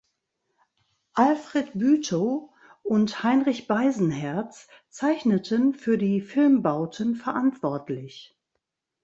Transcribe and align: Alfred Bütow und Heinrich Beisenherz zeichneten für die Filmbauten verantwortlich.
Alfred 1.13 1.73
Bütow 1.75 2.49
und 2.81 3.21
Heinrich 3.21 3.67
Beisenherz 3.67 4.67
zeichneten 4.89 5.75
für 5.75 5.99
die 5.99 6.21
Filmbauten 6.21 7.15
verantwortlich. 7.15 8.35